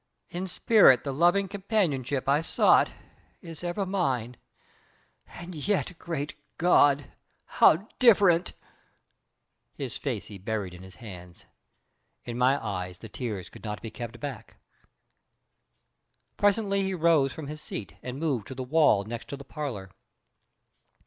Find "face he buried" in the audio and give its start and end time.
9.99-10.73